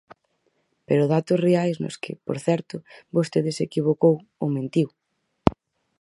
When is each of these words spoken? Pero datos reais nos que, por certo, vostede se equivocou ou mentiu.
Pero 0.87 1.11
datos 1.15 1.39
reais 1.47 1.77
nos 1.83 1.95
que, 2.03 2.11
por 2.25 2.37
certo, 2.47 2.75
vostede 3.15 3.51
se 3.57 3.63
equivocou 3.69 4.15
ou 4.43 4.47
mentiu. 4.57 4.87